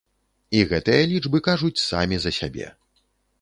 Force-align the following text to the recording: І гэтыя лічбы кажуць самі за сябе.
І 0.59 0.61
гэтыя 0.71 1.03
лічбы 1.11 1.41
кажуць 1.49 1.83
самі 1.89 2.17
за 2.25 2.31
сябе. 2.39 2.73